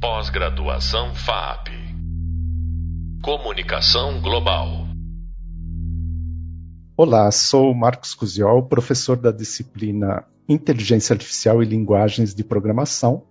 [0.00, 1.68] Pós-graduação FAP.
[3.22, 4.86] Comunicação Global.
[6.96, 13.24] Olá, sou Marcos Cusiol, professor da disciplina Inteligência Artificial e Linguagens de Programação,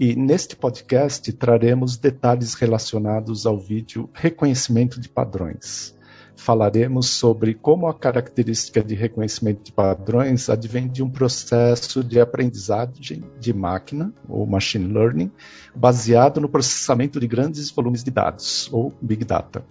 [0.00, 5.93] e neste podcast traremos detalhes relacionados ao vídeo Reconhecimento de Padrões
[6.36, 13.24] falaremos sobre como a característica de reconhecimento de padrões advém de um processo de aprendizagem
[13.38, 15.30] de máquina, ou machine learning,
[15.74, 19.64] baseado no processamento de grandes volumes de dados, ou Big Data.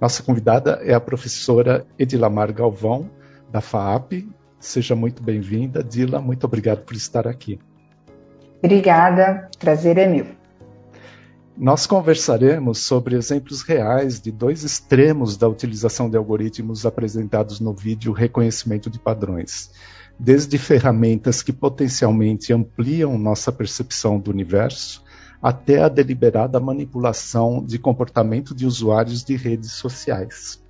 [0.00, 3.10] Nossa convidada é a professora Edilamar Galvão,
[3.50, 4.28] da FAAP.
[4.58, 5.82] Seja muito bem-vinda.
[5.82, 7.58] Dila, muito obrigado por estar aqui.
[8.62, 10.43] Obrigada, prazer é meu.
[11.56, 18.12] Nós conversaremos sobre exemplos reais de dois extremos da utilização de algoritmos apresentados no vídeo
[18.12, 19.70] Reconhecimento de Padrões,
[20.18, 25.04] desde ferramentas que potencialmente ampliam nossa percepção do universo,
[25.40, 30.60] até a deliberada manipulação de comportamento de usuários de redes sociais.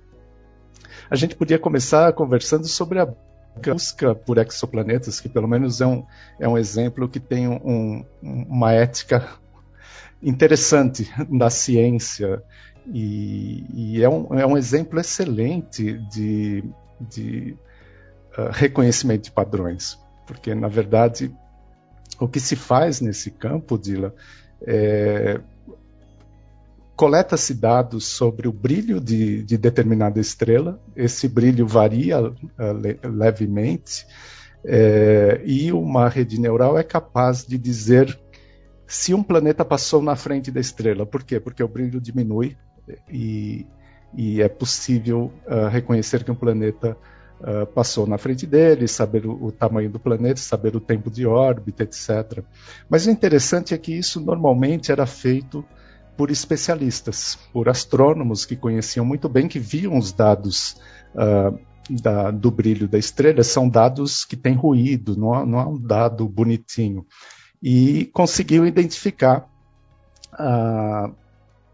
[1.09, 3.07] A gente podia começar conversando sobre a
[3.59, 6.05] busca por exoplanetas, que pelo menos é um,
[6.39, 9.27] é um exemplo que tem um, uma ética
[10.25, 12.41] interessante da ciência.
[12.87, 16.63] E, e é, um, é, um, exemplo excelente de,
[16.99, 17.57] de
[18.37, 21.33] uh, reconhecimento de padrões, porque na verdade
[22.19, 24.13] o que se faz nesse campo, Dila,
[24.61, 25.39] é
[26.95, 32.33] coleta-se dados sobre o brilho de, de, determinada estrela, esse brilho varia uh,
[32.81, 34.05] le, levemente,
[34.67, 38.17] é, e uma rede neural é capaz de dizer
[38.87, 41.05] se um planeta passou na frente da estrela.
[41.05, 41.39] Por quê?
[41.39, 42.55] Porque o brilho diminui
[43.09, 43.65] e,
[44.13, 46.95] e é possível uh, reconhecer que um planeta
[47.39, 51.25] uh, passou na frente dele, saber o, o, tamanho do planeta, saber o tempo de
[51.25, 52.43] órbita, etc.
[52.89, 55.65] Mas o interessante é que isso normalmente era feito
[56.15, 60.77] por especialistas, por astrônomos que conheciam muito bem, que viam os dados
[61.13, 61.59] uh,
[61.89, 66.27] da, do brilho da estrela, são dados que têm ruído, não, não é um dado
[66.27, 67.05] bonitinho
[67.67, 69.49] e conseguiu identificar
[70.33, 71.11] uh,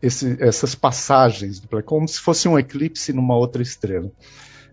[0.01, 4.09] esse, essas passagens, como se fosse um eclipse numa outra estrela.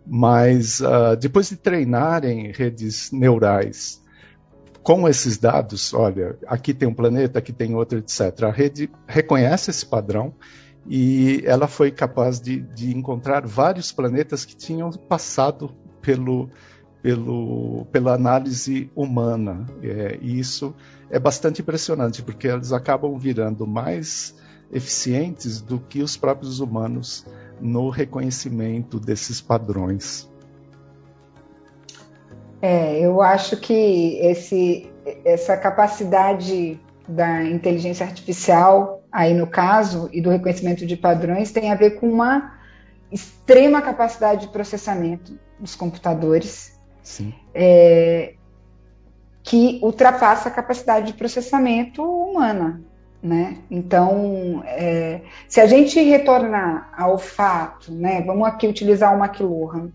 [0.07, 4.01] Mas uh, depois de treinarem redes neurais
[4.81, 8.45] com esses dados, olha, aqui tem um planeta, aqui tem outro, etc.
[8.45, 10.33] A rede reconhece esse padrão
[10.87, 16.49] e ela foi capaz de, de encontrar vários planetas que tinham passado pelo,
[17.09, 19.65] pelo, pela análise humana.
[19.83, 20.75] É, e isso
[21.11, 24.37] é bastante impressionante, porque eles acabam virando mais
[24.71, 27.25] eficientes do que os próprios humanos
[27.59, 30.31] no reconhecimento desses padrões.
[32.61, 34.93] É, eu acho que esse,
[35.25, 41.75] essa capacidade da inteligência artificial, aí no caso, e do reconhecimento de padrões, tem a
[41.75, 42.59] ver com uma
[43.11, 46.78] extrema capacidade de processamento dos computadores.
[47.55, 48.35] É,
[49.43, 52.83] que ultrapassa a capacidade de processamento humana.
[53.23, 53.59] Né?
[53.71, 59.91] Então, é, se a gente retornar ao fato, né, vamos aqui utilizar o McLuhan,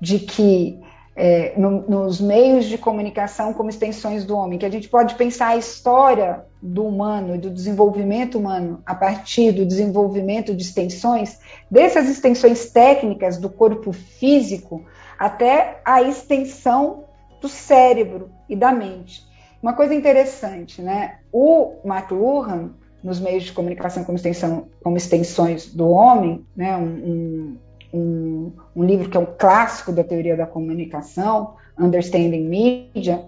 [0.00, 0.78] de que
[1.16, 5.48] é, no, nos meios de comunicação como extensões do homem, que a gente pode pensar
[5.48, 11.38] a história do humano e do desenvolvimento humano a partir do desenvolvimento de extensões,
[11.70, 14.84] dessas extensões técnicas do corpo físico
[15.20, 17.04] até a extensão
[17.42, 19.22] do cérebro e da mente.
[19.62, 21.18] Uma coisa interessante, né?
[21.30, 22.70] O McLuhan,
[23.04, 26.74] nos meios de comunicação como, extensão, como extensões do homem, né?
[26.74, 27.58] Um,
[27.92, 33.26] um, um, livro que é um clássico da teoria da comunicação, Understanding Media,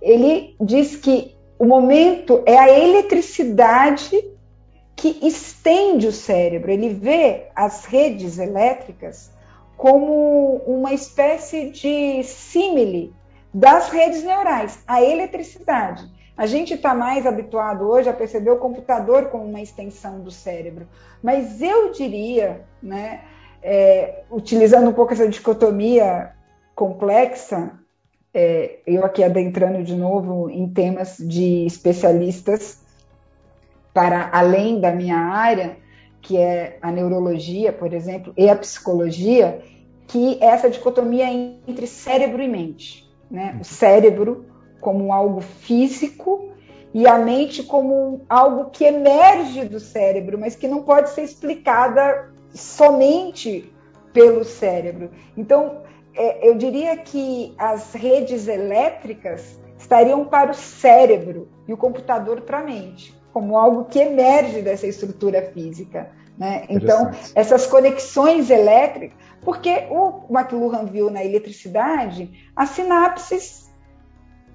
[0.00, 4.16] ele diz que o momento é a eletricidade
[4.94, 6.70] que estende o cérebro.
[6.70, 9.31] Ele vê as redes elétricas
[9.82, 13.12] como uma espécie de símile
[13.52, 16.08] das redes neurais, a eletricidade.
[16.36, 20.86] A gente está mais habituado hoje a perceber o computador como uma extensão do cérebro,
[21.20, 23.22] mas eu diria, né,
[23.60, 26.30] é, utilizando um pouco essa dicotomia
[26.76, 27.72] complexa,
[28.32, 32.78] é, eu aqui adentrando de novo em temas de especialistas
[33.92, 35.76] para além da minha área,
[36.22, 39.60] que é a neurologia, por exemplo, e a psicologia,
[40.06, 41.26] que é essa dicotomia
[41.66, 43.56] entre cérebro e mente né?
[43.58, 44.44] O cérebro
[44.78, 46.50] como algo físico
[46.92, 52.30] e a mente como algo que emerge do cérebro, mas que não pode ser explicada
[52.52, 53.72] somente
[54.12, 55.10] pelo cérebro.
[55.34, 55.80] Então,
[56.14, 62.58] é, eu diria que as redes elétricas estariam para o cérebro e o computador para
[62.58, 63.18] a mente.
[63.32, 66.10] Como algo que emerge dessa estrutura física.
[66.36, 66.66] Né?
[66.68, 73.70] Então, essas conexões elétricas, porque o McLuhan viu na eletricidade as sinapses,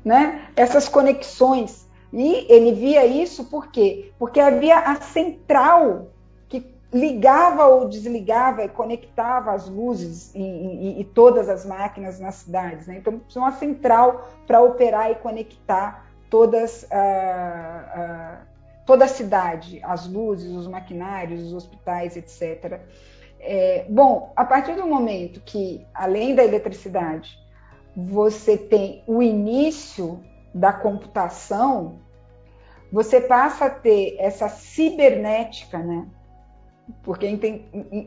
[0.04, 0.48] né?
[0.56, 1.88] essas conexões.
[2.12, 4.12] E ele via isso por quê?
[4.18, 6.08] Porque havia a central
[6.48, 12.36] que ligava ou desligava e conectava as luzes e, e, e todas as máquinas nas
[12.36, 12.88] cidades.
[12.88, 12.98] Né?
[12.98, 18.47] Então, precisa uma central para operar e conectar todas ah, ah,
[18.88, 22.80] toda a cidade, as luzes, os maquinários, os hospitais, etc.
[23.38, 27.38] É, bom, a partir do momento que, além da eletricidade,
[27.96, 30.24] você tem o início
[30.56, 32.00] da computação,
[32.92, 36.08] você passa a ter essa cibernética, né?
[37.04, 37.30] Porque é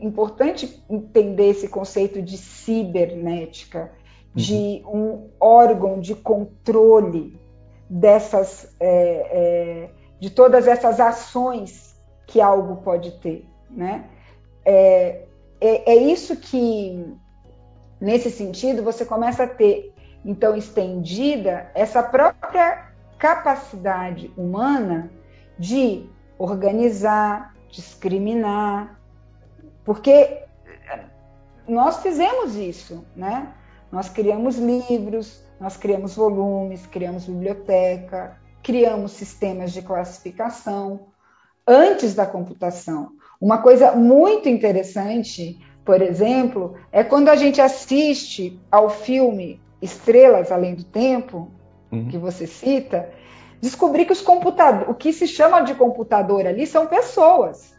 [0.03, 3.91] importante entender esse conceito de cibernética,
[4.33, 4.95] de uhum.
[4.95, 7.39] um órgão de controle
[7.87, 14.05] dessas é, é, de todas essas ações que algo pode ter, né?
[14.63, 15.23] É,
[15.59, 17.11] é, é, isso que,
[17.99, 19.91] nesse sentido, você começa a ter,
[20.23, 25.11] então, estendida essa própria capacidade humana
[25.57, 26.07] de
[26.37, 28.99] organizar, discriminar,
[29.83, 30.43] porque
[31.67, 33.51] nós fizemos isso, né?
[33.91, 41.07] Nós criamos livros, nós criamos volumes, criamos biblioteca, criamos sistemas de classificação
[41.67, 43.11] antes da computação.
[43.39, 50.75] Uma coisa muito interessante, por exemplo, é quando a gente assiste ao filme Estrelas Além
[50.75, 51.51] do Tempo,
[51.91, 52.07] uhum.
[52.07, 53.09] que você cita,
[53.59, 57.71] descobrir que os computadores, o que se chama de computador ali são pessoas.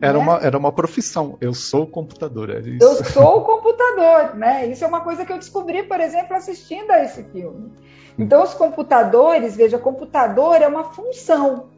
[0.00, 0.18] Era, né?
[0.18, 1.36] uma, era uma profissão.
[1.40, 2.50] Eu sou computador.
[2.50, 4.66] É eu sou o computador, né?
[4.66, 7.72] Isso é uma coisa que eu descobri, por exemplo, assistindo a esse filme.
[8.18, 11.68] Então, os computadores, veja, computador é uma função.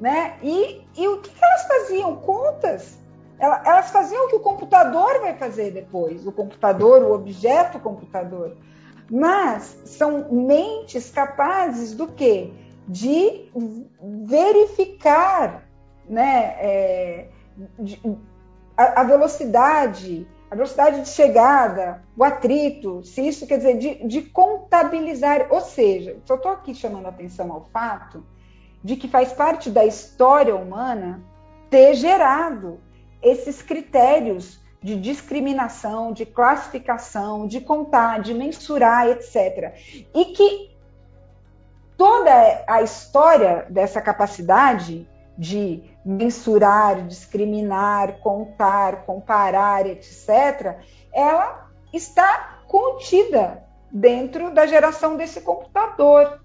[0.00, 0.36] Né?
[0.42, 2.16] E, e o que, que elas faziam?
[2.16, 2.98] Contas.
[3.38, 8.56] Elas faziam o que o computador vai fazer depois, o computador, o objeto computador.
[9.10, 12.52] Mas são mentes capazes do quê?
[12.86, 13.50] De
[14.24, 15.64] verificar
[16.08, 17.28] né, é,
[17.80, 18.00] de,
[18.76, 24.20] a, a velocidade, a velocidade de chegada, o atrito, se isso quer dizer de, de
[24.20, 28.22] contabilizar, ou seja, só estou aqui chamando atenção ao fato
[28.84, 31.24] de que faz parte da história humana
[31.70, 32.78] ter gerado
[33.22, 39.72] esses critérios de discriminação, de classificação, de contar, de mensurar, etc.
[40.14, 40.76] E que
[41.96, 45.08] toda a história dessa capacidade
[45.38, 50.78] de mensurar, discriminar, contar, comparar, etc.,
[51.12, 56.40] ela está contida dentro da geração desse computador,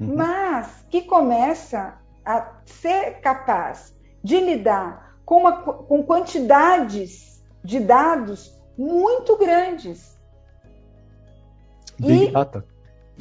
[0.00, 0.16] uhum.
[0.16, 9.36] mas que começa a ser capaz de lidar com, uma, com quantidades de dados muito
[9.36, 10.18] grandes.
[11.98, 12.66] Big e, data.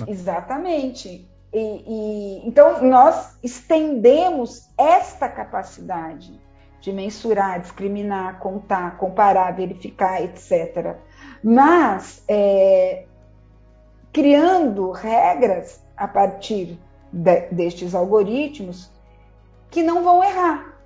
[0.08, 1.30] Exatamente.
[1.54, 6.40] E, e, então, nós estendemos esta capacidade
[6.80, 10.96] de mensurar, discriminar, contar, comparar, verificar, etc.
[11.44, 13.06] Mas é,
[14.14, 16.80] criando regras a partir
[17.12, 18.92] de, destes algoritmos
[19.70, 20.80] que não vão errar,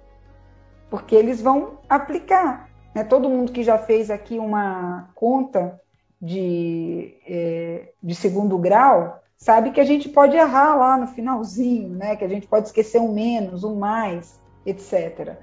[0.89, 2.69] porque eles vão aplicar.
[2.95, 3.03] Né?
[3.03, 5.79] Todo mundo que já fez aqui uma conta
[6.21, 12.15] de, é, de segundo grau sabe que a gente pode errar lá no finalzinho, né?
[12.15, 15.35] Que a gente pode esquecer um menos, um mais, etc.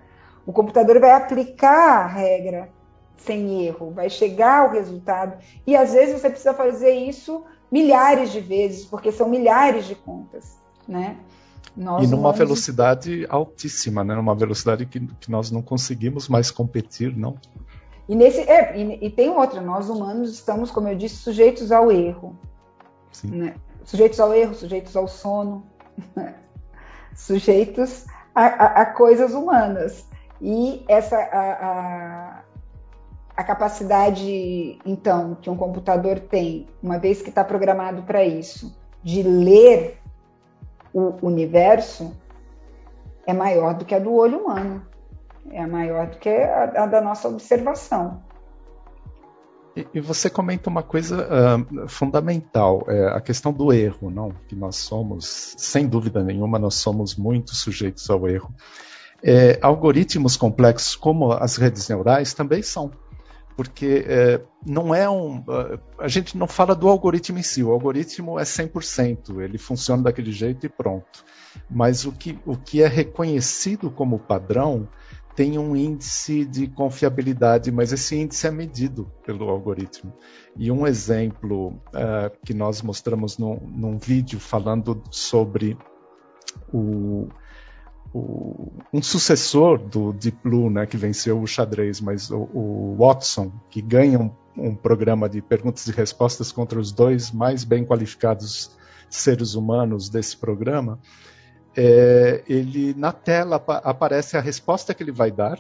[0.47, 2.71] O computador vai aplicar a regra
[3.19, 8.41] sem erro, vai chegar ao resultado e às vezes você precisa fazer isso milhares de
[8.41, 11.19] vezes, porque são milhares de contas, né?
[11.77, 14.15] Nós e numa velocidade altíssima, né?
[14.15, 17.37] Numa velocidade que, que nós não conseguimos mais competir, não?
[18.09, 21.93] E, nesse, é, e, e tem outra, nós humanos estamos, como eu disse, sujeitos ao
[21.93, 22.35] erro.
[23.23, 23.55] Né?
[23.85, 25.67] Sujeitos ao erro, sujeitos ao sono,
[27.15, 30.09] sujeitos a, a, a, coisas humanas.
[30.41, 32.43] E essa a,
[33.37, 39.23] a, capacidade, então, que um computador tem, uma vez que está programado para isso, de
[39.23, 39.99] ler
[40.93, 42.17] o universo,
[43.27, 44.87] é maior do que a do olho humano,
[45.51, 48.23] é maior do que a, a da nossa observação.
[49.77, 54.33] E, e você comenta uma coisa uh, fundamental, é a questão do erro, não?
[54.49, 58.53] Que nós somos, sem dúvida nenhuma, nós somos muito sujeitos ao erro.
[59.23, 62.91] É, algoritmos complexos como as redes neurais também são,
[63.55, 65.45] porque é, não é um.
[65.99, 70.33] A gente não fala do algoritmo em si, o algoritmo é 100%, ele funciona daquele
[70.33, 71.23] jeito e pronto.
[71.71, 74.89] Mas o que, o que é reconhecido como padrão
[75.41, 80.13] tem um índice de confiabilidade, mas esse índice é medido pelo algoritmo.
[80.55, 85.79] E um exemplo uh, que nós mostramos num, vídeo falando sobre
[86.71, 87.27] o,
[88.13, 93.51] o, um sucessor do Deep Blue, né, que venceu o xadrez, mas o, o Watson,
[93.71, 98.77] que ganha um, um, programa de perguntas e respostas contra os dois mais bem qualificados
[99.09, 101.01] seres humanos desse programa,
[101.77, 105.59] é, ele na tela aparece a resposta que ele vai dar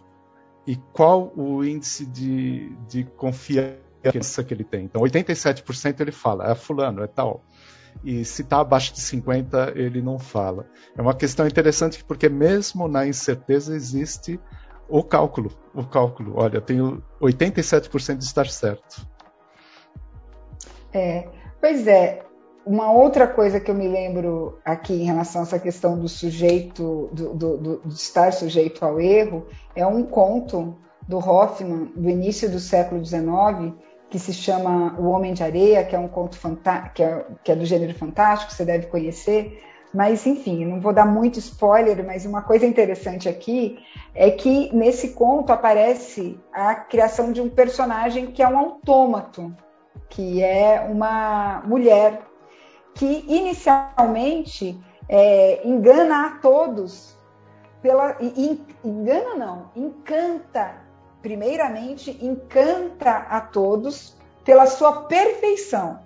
[0.66, 4.84] e qual o índice de, de confiança que ele tem.
[4.84, 7.42] Então, 87% ele fala, é fulano, é tal
[8.04, 10.66] e se está abaixo de 50 ele não fala.
[10.96, 14.40] É uma questão interessante porque mesmo na incerteza existe
[14.88, 16.34] o cálculo, o cálculo.
[16.36, 19.06] Olha, tenho 87% de estar certo.
[20.92, 21.28] É,
[21.60, 22.24] pois é.
[22.64, 27.08] Uma outra coisa que eu me lembro aqui em relação a essa questão do sujeito,
[27.12, 30.76] do, do, do, de estar sujeito ao erro, é um conto
[31.08, 33.74] do Hoffman, do início do século XIX,
[34.10, 36.38] que se chama O Homem de Areia, que é um conto
[36.94, 39.62] que é, que é do gênero fantástico, você deve conhecer.
[39.92, 43.78] Mas, enfim, não vou dar muito spoiler, mas uma coisa interessante aqui
[44.14, 49.52] é que nesse conto aparece a criação de um personagem que é um autômato,
[50.08, 52.29] que é uma mulher
[53.00, 54.78] que inicialmente
[55.09, 57.16] é, engana a todos
[57.80, 58.19] pela
[58.85, 60.75] engana não, encanta
[61.23, 64.14] primeiramente, encanta a todos
[64.45, 66.00] pela sua perfeição.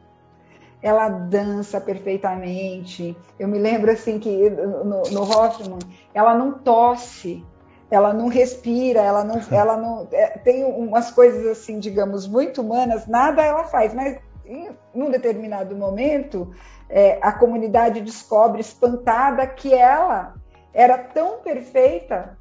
[0.81, 3.17] Ela dança perfeitamente.
[3.41, 5.81] Eu me lembro assim que no, no Hoffman,
[6.15, 7.45] ela não tosse,
[7.91, 13.09] ela não respira, ela não, ela não é, tem umas coisas assim, digamos, muito humanas.
[13.09, 16.55] Nada ela faz, mas em um determinado momento
[16.89, 20.35] é, a comunidade descobre espantada que ela
[20.73, 22.37] era tão perfeita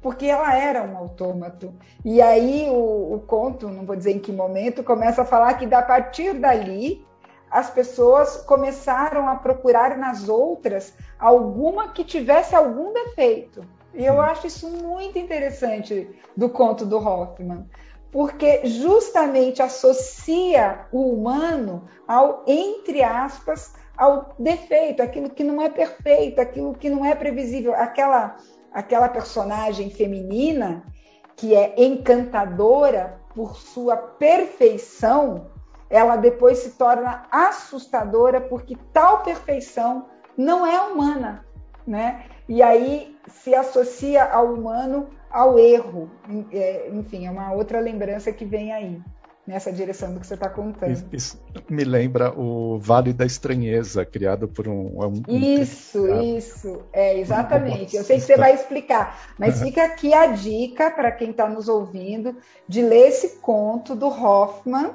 [0.00, 1.74] porque ela era um autômato.
[2.04, 5.72] E aí o, o, conto, não vou dizer em que momento, começa a falar que
[5.74, 7.04] a partir dali
[7.50, 13.64] as pessoas começaram a procurar nas outras alguma que tivesse algum defeito.
[13.94, 17.66] E eu acho isso muito interessante do conto do Hoffman,
[18.12, 26.40] porque justamente associa o humano ao, entre aspas, ao defeito, aquilo que não é perfeito,
[26.40, 28.36] aquilo que não é previsível, aquela
[28.72, 30.84] aquela personagem feminina
[31.34, 35.46] que é encantadora por sua perfeição,
[35.88, 41.44] ela depois se torna assustadora porque tal perfeição não é humana,
[41.86, 42.24] né?
[42.48, 46.10] E aí se associa ao humano ao erro.
[46.52, 49.00] É, enfim, é uma outra lembrança que vem aí
[49.48, 51.08] nessa direção do que você está contando.
[51.10, 55.02] Isso, me lembra o Vale da Estranheza, criado por um.
[55.02, 56.36] um isso, um...
[56.36, 57.96] isso, é exatamente.
[57.96, 61.66] Eu sei que você vai explicar, mas fica aqui a dica para quem está nos
[61.66, 62.36] ouvindo
[62.68, 64.90] de ler esse conto do Hoffman.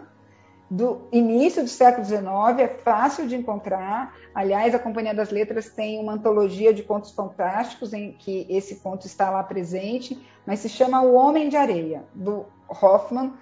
[0.70, 2.24] Do início do século XIX,
[2.60, 4.16] é fácil de encontrar.
[4.34, 9.06] Aliás, a Companhia das Letras tem uma antologia de contos fantásticos em que esse conto
[9.06, 13.34] está lá presente, mas se chama O Homem de Areia, do Hoffman,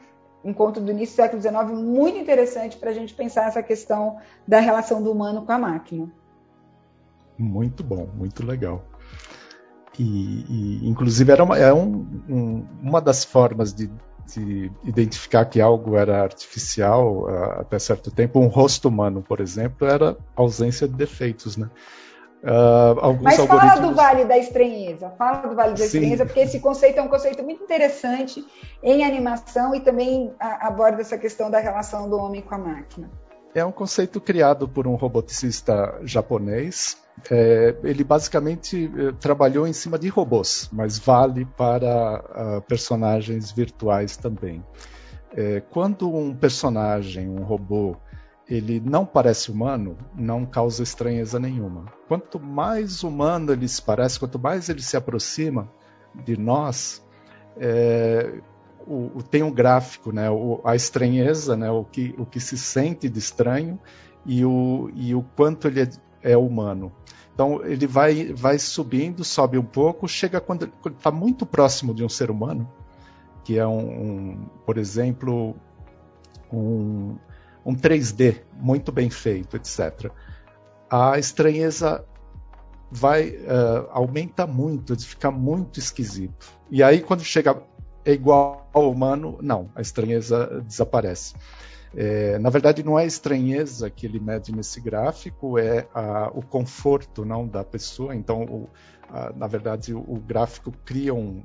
[0.43, 4.17] encontro do início do século XIX muito interessante para a gente pensar essa questão
[4.47, 6.11] da relação do humano com a máquina.
[7.37, 8.83] Muito bom, muito legal.
[9.97, 10.45] E,
[10.83, 13.89] e inclusive era uma, é um, um, uma das formas de,
[14.33, 18.39] de, identificar que algo era artificial uh, até certo tempo.
[18.39, 21.69] Um rosto humano, por exemplo, era ausência de defeitos, né?
[22.43, 23.89] Uh, Mas fala algoritmos...
[23.89, 25.83] do Vale da Estranheza, fala do Vale da Sim.
[25.83, 28.43] Estranheza, porque esse conceito é um conceito muito interessante
[28.81, 33.11] em animação e também aborda essa questão da relação do homem com a máquina.
[33.53, 36.97] É um conceito criado por um roboticista japonês.
[37.29, 42.23] É, ele basicamente eh, trabalhou em cima de robôs, mas vale para
[42.57, 44.63] uh, personagens virtuais também.
[45.35, 47.97] É, quando um personagem, um robô,
[48.51, 51.85] ele não parece humano, não causa estranheza nenhuma.
[52.05, 55.71] Quanto mais humano ele se parece, quanto mais ele se aproxima
[56.25, 57.01] de nós,
[57.55, 58.41] é,
[58.85, 62.57] o, o, tem um gráfico, né, o, a estranheza, né, o, que, o que se
[62.57, 63.79] sente de estranho
[64.25, 65.89] e o, e o quanto ele é,
[66.21, 66.91] é humano.
[67.33, 72.09] Então ele vai, vai subindo, sobe um pouco, chega quando está muito próximo de um
[72.09, 72.69] ser humano,
[73.45, 75.55] que é um, um por exemplo,
[76.51, 77.15] um,
[77.65, 80.11] um 3D muito bem feito, etc.
[80.89, 82.05] A estranheza
[82.91, 86.51] vai uh, aumenta muito, fica muito esquisito.
[86.69, 87.61] E aí quando chega
[88.03, 91.35] é igual ao humano, não, a estranheza desaparece.
[91.95, 96.41] É, na verdade, não é a estranheza que ele mede nesse gráfico, é a, o
[96.41, 98.15] conforto não da pessoa.
[98.15, 98.69] Então, o,
[99.09, 101.43] a, na verdade, o, o gráfico cria um,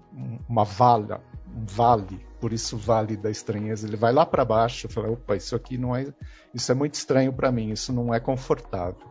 [0.49, 1.21] uma vala,
[1.55, 3.87] um vale, por isso vale da estranheza.
[3.89, 6.07] Ele vai lá para baixo fala: opa, isso aqui não é,
[6.55, 9.07] isso é muito estranho para mim, isso não é confortável.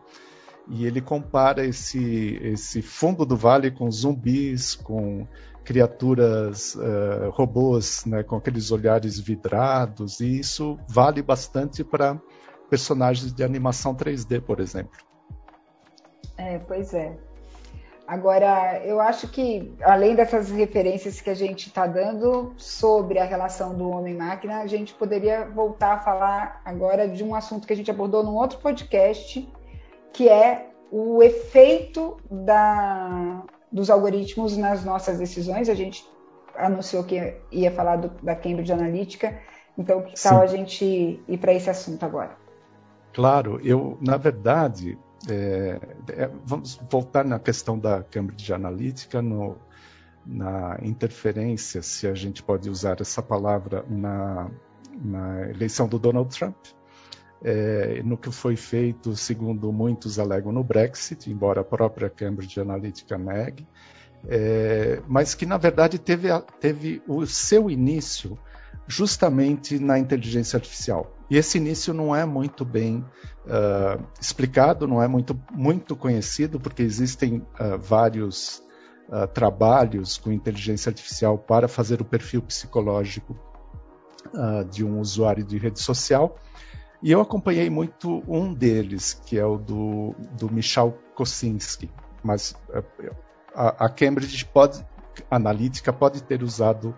[0.68, 5.26] E ele compara esse, esse fundo do vale com zumbis, com
[5.66, 12.16] criaturas, uh, robôs, né, com aqueles olhares vidrados, e isso vale bastante para
[12.70, 14.96] personagens de animação 3D, por exemplo.
[16.38, 17.16] É, pois é.
[18.06, 23.74] Agora, eu acho que, além dessas referências que a gente está dando sobre a relação
[23.74, 27.90] do homem-máquina, a gente poderia voltar a falar agora de um assunto que a gente
[27.90, 29.52] abordou num outro podcast,
[30.12, 35.68] que é o efeito da, dos algoritmos nas nossas decisões.
[35.68, 36.08] A gente
[36.56, 39.38] anunciou que ia falar do, da Cambridge Analytica,
[39.76, 42.36] então que tal a gente ir para esse assunto agora?
[43.12, 45.78] Claro, eu, na verdade, é,
[46.08, 49.56] é, vamos voltar na questão da Cambridge Analytica, no,
[50.24, 54.50] na interferência, se a gente pode usar essa palavra, na,
[55.02, 56.56] na eleição do Donald Trump
[57.42, 63.18] é, no que foi feito, segundo muitos alegam, no Brexit, embora a própria Cambridge Analytica
[63.18, 63.66] negue,
[64.28, 66.28] é, mas que na verdade teve,
[66.60, 68.38] teve o seu início
[68.86, 71.12] justamente na inteligência artificial.
[71.28, 73.04] E esse início não é muito bem
[73.46, 78.62] uh, explicado, não é muito, muito conhecido, porque existem uh, vários
[79.08, 83.36] uh, trabalhos com inteligência artificial para fazer o perfil psicológico
[84.72, 86.36] de um usuário de rede social.
[87.02, 91.90] E eu acompanhei muito um deles, que é o do, do Michał Kosinski.
[92.22, 92.82] Mas é,
[93.54, 94.84] a, a Cambridge pode,
[95.30, 96.94] Analytica pode ter usado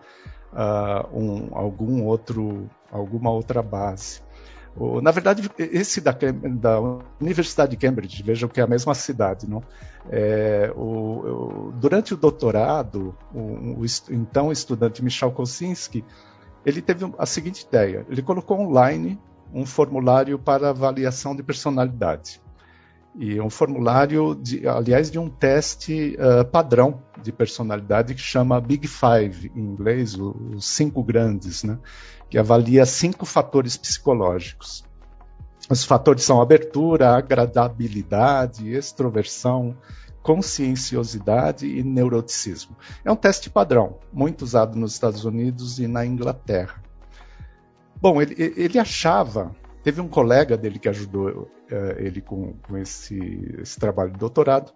[0.53, 4.23] uh, um, algum outro, alguma outra base.
[4.77, 6.81] O, na verdade, esse da, da,
[7.21, 9.63] Universidade de Cambridge, vejam que é a mesma cidade, não?
[10.09, 16.05] É, o, o, durante o doutorado, o, então estudante Michał Kosinski,
[16.65, 19.19] ele teve a seguinte ideia: ele colocou online
[19.53, 22.41] um formulário para avaliação de personalidade.
[23.17, 28.87] E um formulário, de, aliás, de um teste uh, padrão de personalidade que chama Big
[28.87, 31.79] Five, em inglês, os cinco grandes, né?
[32.31, 34.85] que avalia cinco fatores psicológicos.
[35.69, 39.77] Os fatores são abertura, agradabilidade, extroversão,
[40.23, 42.77] conscienciosidade e neuroticismo.
[43.05, 46.83] É um teste padrão, muito usado nos Estados Unidos e na Inglaterra.
[48.01, 51.49] Bom, ele, ele achava, teve um colega dele que ajudou uh,
[51.99, 53.19] ele com, com esse,
[53.61, 54.73] esse, trabalho de doutorado,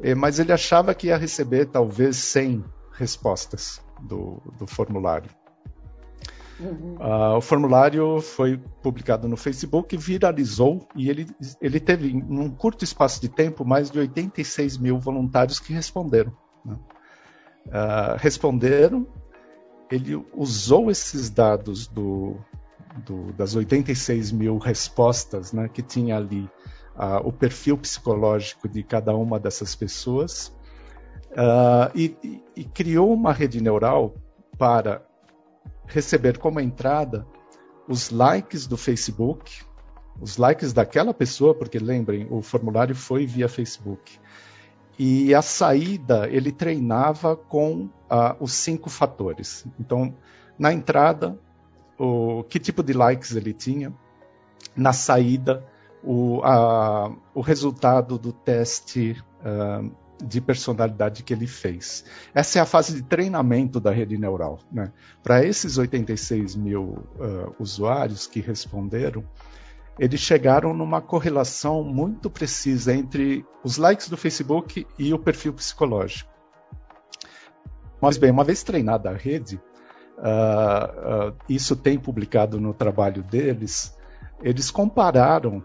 [0.00, 5.30] eh, mas ele achava que ia receber talvez 100 respostas do, do formulário.
[6.58, 6.96] Uhum.
[7.00, 11.26] Uh, o formulário foi publicado no Facebook, viralizou e ele,
[11.60, 16.32] ele teve, em um curto espaço de tempo, mais de 86 mil voluntários que responderam.
[16.64, 16.76] Né?
[17.66, 19.06] Uh, responderam,
[19.90, 22.36] ele usou esses dados do,
[23.04, 26.48] do, das 86 mil respostas né, que tinha ali
[26.96, 30.54] uh, o perfil psicológico de cada uma dessas pessoas
[31.32, 34.14] uh, e, e, e, criou uma rede neural
[34.56, 35.04] para
[35.86, 37.26] receber como entrada
[37.88, 39.62] os likes do Facebook,
[40.20, 44.18] os likes daquela pessoa, porque lembrem, o formulário foi via Facebook.
[44.98, 49.66] E a saída ele treinava com uh, os cinco fatores.
[49.78, 50.14] Então,
[50.58, 51.38] na entrada,
[51.98, 53.92] o, que tipo de likes ele tinha,
[54.76, 55.64] na saída,
[56.02, 59.90] o, a, o resultado do teste uh,
[60.22, 62.04] de personalidade que ele fez.
[62.34, 64.58] Essa é a fase de treinamento da rede neural.
[64.70, 64.92] Né?
[65.22, 69.24] Para esses 86 mil uh, usuários que responderam,
[69.98, 76.30] eles chegaram numa correlação muito precisa entre os likes do Facebook e o perfil psicológico.
[78.00, 79.60] Mas bem, uma vez treinada a rede,
[80.18, 83.96] uh, uh, isso tem publicado no trabalho deles,
[84.42, 85.58] eles compararam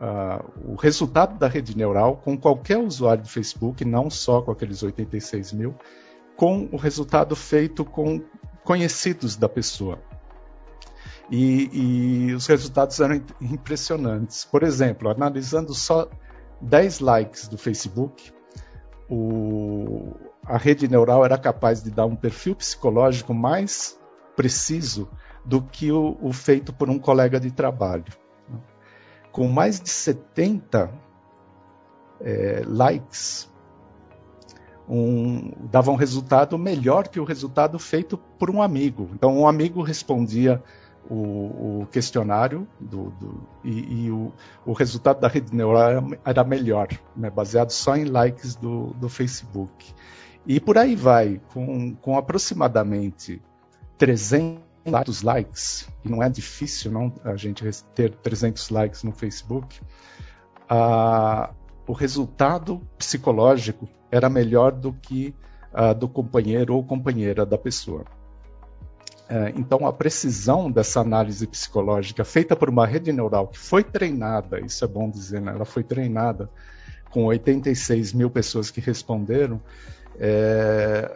[0.00, 4.82] uh, o resultado da rede neural com qualquer usuário do Facebook, não só com aqueles
[4.82, 5.74] 86 mil,
[6.36, 8.22] com o resultado feito com
[8.64, 9.98] conhecidos da pessoa.
[11.30, 11.70] E,
[12.28, 14.44] e, os resultados eram impressionantes.
[14.44, 16.08] Por exemplo, analisando só
[16.60, 18.32] 10 likes do Facebook,
[19.08, 20.14] o,
[20.44, 23.98] a rede neural era capaz de dar um perfil psicológico mais
[24.36, 25.08] preciso
[25.44, 28.12] do que o, o feito por um colega de trabalho.
[29.30, 30.90] Com mais de 70
[32.20, 33.50] é, likes,
[34.88, 39.10] um, dava um resultado melhor que o resultado feito por um amigo.
[39.12, 40.62] Então, um amigo respondia
[41.08, 44.32] o, o questionário do, do, e, e o,
[44.64, 49.94] o, resultado da rede neural era melhor, né, baseado só em likes do, do Facebook.
[50.46, 53.40] E por aí vai, com, com aproximadamente
[53.98, 57.64] 300 likes, e não é difícil não a gente
[57.94, 59.80] ter 300 likes no Facebook,
[61.86, 65.34] o resultado psicológico era melhor do que
[65.72, 68.04] a do companheiro ou companheira da pessoa.
[69.28, 74.60] É, então, a precisão dessa análise psicológica feita por uma rede neural que foi treinada,
[74.60, 75.52] isso é bom dizer, né?
[75.52, 76.50] ela foi treinada
[77.10, 79.62] com 86 mil pessoas que responderam,
[80.18, 81.10] é,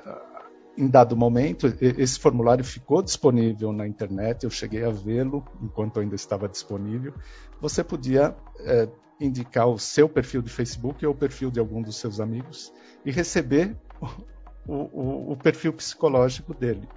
[0.76, 6.14] em dado momento, esse formulário ficou disponível na internet, eu cheguei a vê-lo enquanto ainda
[6.14, 7.12] estava disponível.
[7.60, 8.88] Você podia é,
[9.20, 12.72] indicar o seu perfil de Facebook ou o perfil de algum dos seus amigos
[13.04, 13.76] e receber
[14.68, 16.88] o, o, o perfil psicológico dele.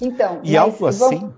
[0.00, 1.32] Então, e algo assim.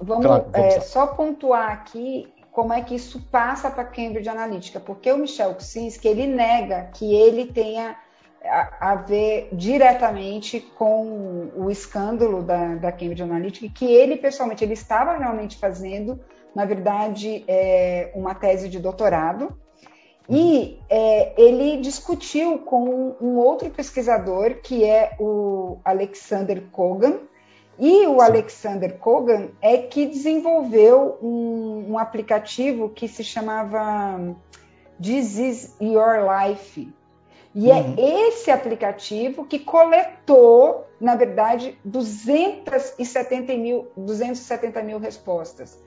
[0.00, 4.78] Vamos, claro, vamos é, só pontuar aqui como é que isso passa para Cambridge Analytica,
[4.78, 7.96] porque o Michel Kuczynski ele nega que ele tenha
[8.44, 14.74] a, a ver diretamente com o escândalo da, da Cambridge Analytica, que ele pessoalmente ele
[14.74, 16.20] estava realmente fazendo,
[16.54, 19.58] na verdade, é, uma tese de doutorado.
[20.28, 27.18] E é, ele discutiu com um outro pesquisador, que é o Alexander Kogan,
[27.78, 34.36] e o Alexander Kogan é que desenvolveu um, um aplicativo que se chamava
[35.02, 36.92] This is Your Life.
[37.54, 37.94] E é uhum.
[37.96, 45.78] é esse aplicativo que coletou, na verdade, 270 mil, 270 mil respostas.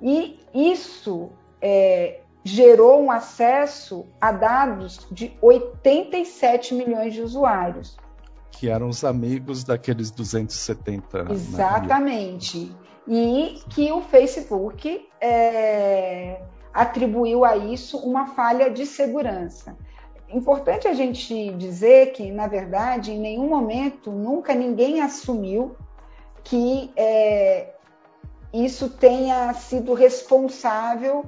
[0.00, 7.96] E isso é, gerou um acesso a dados de 87 milhões de usuários.
[8.58, 11.24] Que eram os amigos daqueles 270.
[11.24, 11.32] Né?
[11.32, 12.74] Exatamente.
[13.06, 16.40] E que o Facebook é,
[16.72, 19.76] atribuiu a isso uma falha de segurança.
[20.28, 25.76] Importante a gente dizer que, na verdade, em nenhum momento, nunca ninguém assumiu
[26.42, 27.74] que é,
[28.52, 31.24] isso tenha sido responsável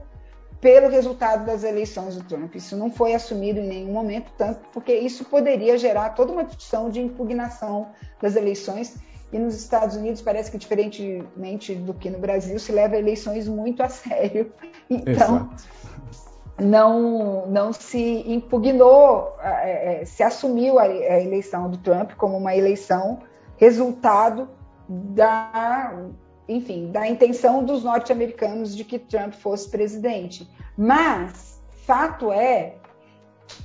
[0.61, 2.55] pelo resultado das eleições do Trump.
[2.55, 6.91] Isso não foi assumido em nenhum momento, tanto porque isso poderia gerar toda uma discussão
[6.91, 7.89] de impugnação
[8.21, 8.97] das eleições.
[9.33, 13.83] E nos Estados Unidos parece que, diferentemente do que no Brasil, se leva eleições muito
[13.83, 14.53] a sério.
[14.91, 15.51] Então,
[16.59, 23.19] não, não se impugnou, é, é, se assumiu a eleição do Trump como uma eleição
[23.59, 24.49] resultado
[24.89, 25.93] da
[26.49, 30.49] enfim, da intenção dos norte-americanos de que Trump fosse presidente.
[30.77, 32.77] Mas fato é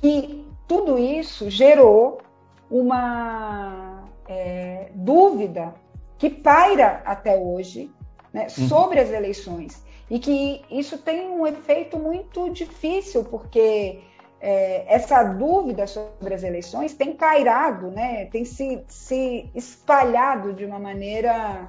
[0.01, 2.21] que tudo isso gerou
[2.69, 5.73] uma é, dúvida
[6.17, 7.91] que paira até hoje
[8.33, 8.67] né, uhum.
[8.67, 14.01] sobre as eleições e que isso tem um efeito muito difícil porque
[14.41, 20.79] é, essa dúvida sobre as eleições tem pairado, né, tem se, se espalhado de uma
[20.79, 21.67] maneira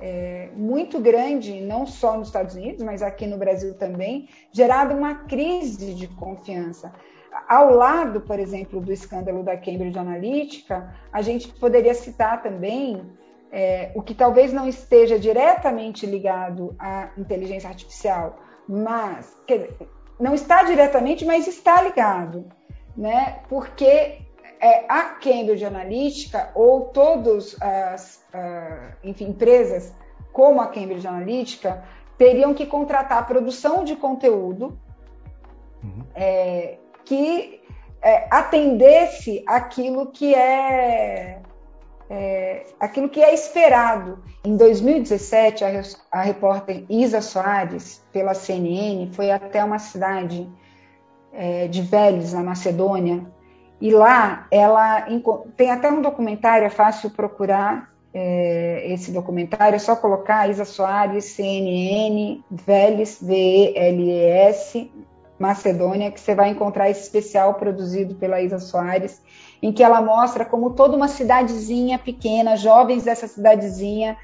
[0.00, 5.14] é, muito grande, não só nos Estados Unidos, mas aqui no Brasil também, gerado uma
[5.14, 6.92] crise de confiança.
[7.48, 13.02] Ao lado, por exemplo, do escândalo da Cambridge Analytica, a gente poderia citar também
[13.50, 19.70] é, o que talvez não esteja diretamente ligado à inteligência artificial, mas que,
[20.18, 22.46] não está diretamente, mas está ligado,
[22.96, 23.40] né?
[23.48, 24.18] Porque
[24.60, 29.94] é, a Cambridge Analytica ou todas as uh, enfim, empresas
[30.32, 31.84] como a Cambridge Analytica
[32.16, 34.78] teriam que contratar produção de conteúdo
[35.82, 36.04] uhum.
[36.14, 37.60] é, que
[38.02, 41.40] é, atendesse aquilo que é,
[42.10, 44.22] é, aquilo que é esperado.
[44.44, 50.48] Em 2017, a, a repórter Isa Soares, pela CNN, foi até uma cidade
[51.32, 53.26] é, de Veles, na Macedônia,
[53.80, 55.06] e lá ela
[55.56, 61.24] tem até um documentário, é fácil procurar é, esse documentário, é só colocar Isa Soares,
[61.26, 64.90] CNN, Veles, V-E-L-E-S,
[65.38, 69.22] Macedônia, que você vai encontrar esse especial produzido pela Isa Soares,
[69.62, 74.16] em que ela mostra como toda uma cidadezinha pequena, jovens dessa cidadezinha,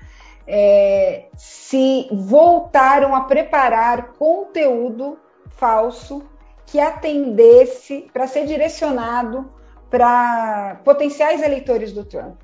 [0.47, 5.17] é, se voltaram a preparar conteúdo
[5.51, 6.25] falso
[6.67, 9.51] que atendesse para ser direcionado
[9.91, 12.41] para potenciais eleitores do Trump.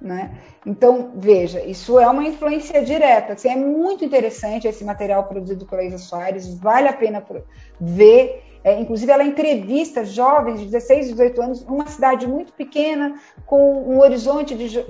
[0.00, 0.38] Né?
[0.64, 3.32] Então, veja, isso é uma influência direta.
[3.32, 7.24] Assim, é muito interessante esse material produzido pela Isa Soares, vale a pena
[7.80, 8.42] ver.
[8.62, 13.14] É, inclusive, ela entrevista jovens de 16, 18 anos, numa cidade muito pequena,
[13.46, 14.84] com um horizonte de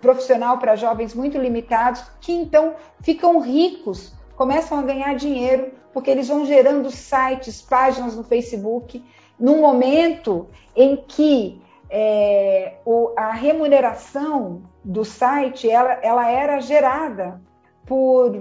[0.00, 6.28] profissional para jovens muito limitados, que então ficam ricos, começam a ganhar dinheiro, porque eles
[6.28, 9.04] vão gerando sites, páginas no Facebook,
[9.38, 17.40] num momento em que é, o, a remuneração do site ela, ela era gerada
[17.84, 18.34] por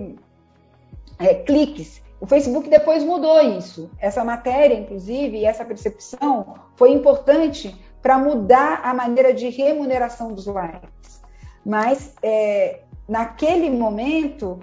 [1.19, 2.01] é, cliques.
[2.19, 3.89] O Facebook depois mudou isso.
[3.99, 10.45] Essa matéria, inclusive, e essa percepção foi importante para mudar a maneira de remuneração dos
[10.45, 11.21] likes.
[11.65, 14.59] Mas é, naquele momento,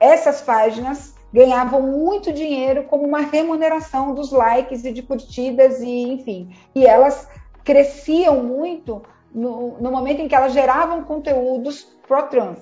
[0.00, 6.54] essas páginas ganhavam muito dinheiro como uma remuneração dos likes e de curtidas e enfim.
[6.74, 7.28] E elas
[7.64, 12.58] cresciam muito no, no momento em que elas geravam conteúdos pró-Trump.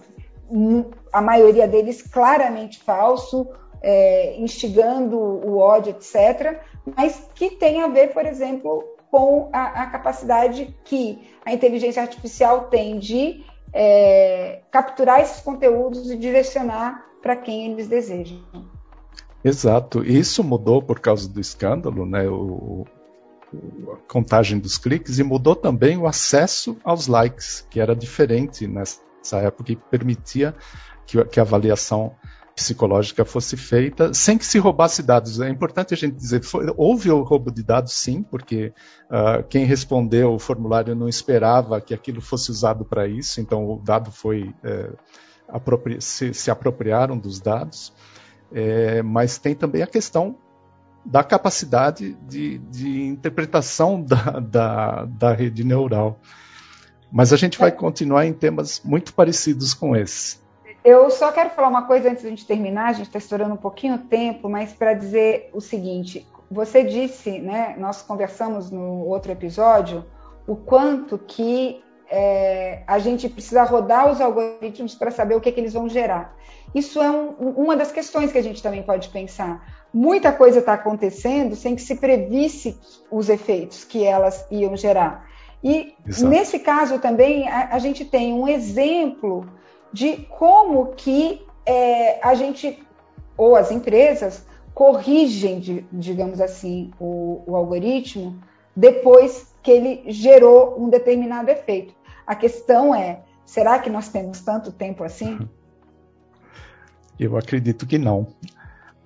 [1.12, 3.48] A maioria deles claramente falso,
[3.82, 6.60] é, instigando o ódio, etc.,
[6.96, 12.64] mas que tem a ver, por exemplo, com a, a capacidade que a inteligência artificial
[12.64, 18.40] tem de é, capturar esses conteúdos e direcionar para quem eles desejam.
[19.44, 20.04] Exato.
[20.04, 22.28] Isso mudou por causa do escândalo, né?
[22.28, 22.84] O,
[23.92, 29.38] a contagem dos cliques e mudou também o acesso aos likes, que era diferente nessa
[29.38, 30.54] época e permitia
[31.06, 32.14] que, que a avaliação
[32.56, 35.40] psicológica fosse feita sem que se roubasse dados.
[35.40, 38.72] É importante a gente dizer, foi, houve o roubo de dados sim, porque
[39.10, 43.78] uh, quem respondeu o formulário não esperava que aquilo fosse usado para isso, então o
[43.78, 44.90] dado foi é,
[45.48, 47.92] apropri se, se, apropriaram dos dados.
[48.52, 50.36] É, mas tem também a questão
[51.04, 56.18] da capacidade de, de interpretação da, da, da rede neural.
[57.10, 57.72] Mas a gente vai é.
[57.72, 60.38] continuar em temas muito parecidos com esse.
[60.84, 63.54] Eu só quero falar uma coisa antes de a gente terminar, a gente está estourando
[63.54, 69.04] um pouquinho o tempo, mas para dizer o seguinte: você disse, né, nós conversamos no
[69.04, 70.04] outro episódio,
[70.46, 75.60] o quanto que é, a gente precisa rodar os algoritmos para saber o que, que,
[75.60, 76.36] eles vão gerar.
[76.74, 79.86] Isso é um, uma das questões que a gente também pode pensar.
[79.92, 82.78] Muita coisa está acontecendo sem que se previsse
[83.10, 85.28] os efeitos que elas iam gerar.
[85.62, 86.28] E Exato.
[86.28, 89.48] nesse caso também a, a gente tem um exemplo
[89.92, 92.78] de como que é, a gente,
[93.36, 98.38] ou as empresas, corrigem, de, digamos assim, o, o algoritmo
[98.76, 101.95] depois que ele gerou um determinado efeito.
[102.26, 105.48] A questão é, será que nós temos tanto tempo assim?
[107.18, 108.26] Eu acredito que não.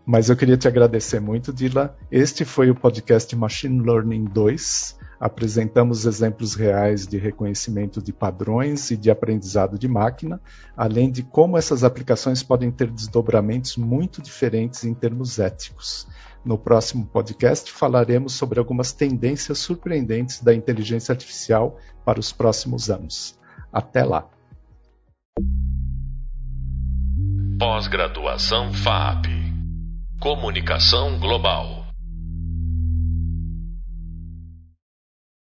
[0.05, 1.97] Mas eu queria te agradecer muito, Dila.
[2.11, 8.97] Este foi o podcast Machine Learning 2 apresentamos exemplos reais de reconhecimento de padrões e
[8.97, 10.41] de aprendizado de máquina,
[10.75, 16.09] além de como essas aplicações podem ter desdobramentos muito diferentes em termos éticos.
[16.45, 23.39] No próximo podcast falaremos sobre algumas tendências surpreendentes da inteligência artificial para os próximos anos.
[23.73, 24.29] Até lá!
[27.59, 29.27] Pós-graduação FAP
[30.19, 31.80] Comunicação Global